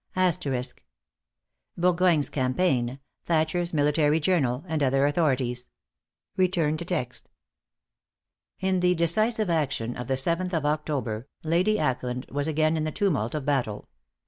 [1.77, 5.69] Burgoyne's Campaign; Thatcher's Military Journal; and other authorities.
[6.35, 6.49] In
[8.79, 13.35] the decisive action of the seventh of October, Lady Ackland was again in the tumult
[13.35, 13.89] of battle.